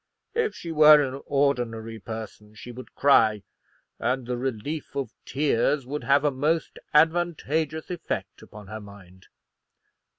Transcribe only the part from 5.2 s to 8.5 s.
tears would have a most advantageous effect